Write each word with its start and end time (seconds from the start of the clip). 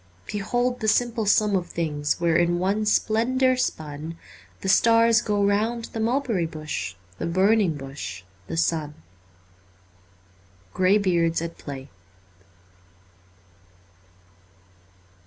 Behold 0.25 0.79
the 0.79 0.87
simple 0.87 1.27
sum 1.27 1.55
of 1.55 1.67
things 1.67 2.19
Where, 2.19 2.35
in 2.35 2.57
one 2.57 2.87
splendour 2.87 3.55
spun, 3.55 4.17
The 4.61 4.67
stars 4.67 5.21
go 5.21 5.43
round 5.45 5.85
the 5.93 5.99
Mulberry 5.99 6.47
Bush, 6.47 6.95
The 7.19 7.27
Burning 7.27 7.77
Bush, 7.77 8.23
the 8.47 8.57
Sun.' 8.57 8.95
Grey 10.73 10.97
Beards 10.97 11.39
at 11.39 11.59
Play.' 11.59 11.91